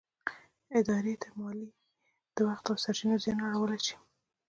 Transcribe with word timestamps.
ادارې 0.79 1.15
ته 1.21 1.27
مالي، 1.37 1.69
د 2.35 2.37
وخت 2.47 2.65
او 2.71 2.75
سرچينو 2.83 3.21
زیان 3.23 3.39
اړولی 3.47 3.79
شي. 3.85 3.95